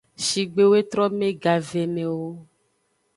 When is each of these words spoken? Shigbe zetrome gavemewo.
Shigbe 0.25 0.63
zetrome 0.71 1.27
gavemewo. 1.43 2.27